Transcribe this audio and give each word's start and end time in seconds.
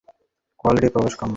কোয়ালিস্টদের 0.59 0.93
প্রবেশ 0.95 1.13
কাম্য 1.15 1.23
নয়। 1.23 1.29